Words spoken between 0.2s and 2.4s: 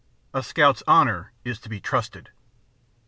A Scout's Honor is to be Trusted.